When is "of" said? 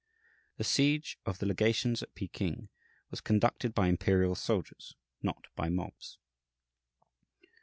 1.27-1.37